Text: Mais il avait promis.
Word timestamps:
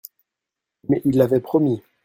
Mais 0.89 0.99
il 1.05 1.21
avait 1.21 1.41
promis. 1.41 1.83